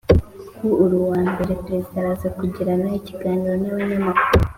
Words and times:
ku 0.55 0.67
uru 0.83 0.97
wa 1.09 1.19
mbere 1.31 1.53
perezida 1.65 1.97
araza 2.01 2.27
kugirana 2.37 2.87
ikiganiro 2.99 3.53
n’abanyamakuru 3.59 4.43